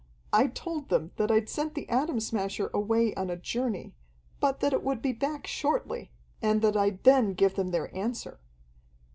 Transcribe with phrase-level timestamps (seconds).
[0.33, 3.93] I told them that I'd sent the Atom Smasher away on a journey,
[4.39, 6.09] but that it would be back shortly,
[6.41, 8.39] and that I'd then give them their answer.